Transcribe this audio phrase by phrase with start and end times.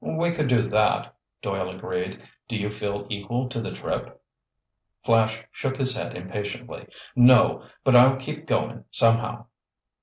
[0.03, 1.13] "We could do that,"
[1.43, 2.23] Doyle agreed.
[2.47, 4.19] "Do you feel equal to the trip?"
[5.03, 6.87] Flash shook his head impatiently.
[7.15, 9.45] "No, but I'll keep going somehow."